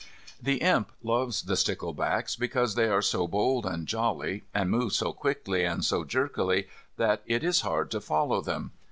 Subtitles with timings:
[0.41, 5.13] The Imp loves the sticklebacks because they are so bold and jolly and move so
[5.13, 8.71] quickly and so jerkily that it is hard to follow them.